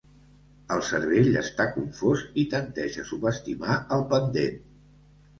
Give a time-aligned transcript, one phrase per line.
[0.75, 4.57] El cervell està confós i tendeix a subestimar el pendent.